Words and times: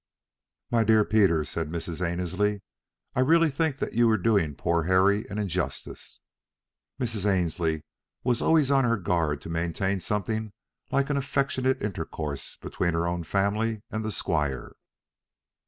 "My 0.71 0.83
dear 0.83 1.05
Peter," 1.05 1.43
said 1.45 1.69
Mrs. 1.69 2.03
Annesley, 2.03 2.63
"I 3.15 3.19
really 3.19 3.51
think 3.51 3.77
that 3.77 3.93
you 3.93 4.09
are 4.09 4.17
doing 4.17 4.55
poor 4.55 4.85
Harry 4.85 5.27
an 5.29 5.37
injustice." 5.37 6.21
Mrs. 6.99 7.23
Annesley 7.23 7.83
was 8.23 8.41
always 8.41 8.71
on 8.71 8.83
her 8.83 8.97
guard 8.97 9.41
to 9.41 9.49
maintain 9.49 9.99
something 9.99 10.53
like 10.89 11.11
an 11.11 11.17
affectionate 11.17 11.83
intercourse 11.83 12.57
between 12.57 12.95
her 12.95 13.05
own 13.07 13.21
family 13.21 13.83
and 13.91 14.03
the 14.03 14.09
squire. 14.09 14.73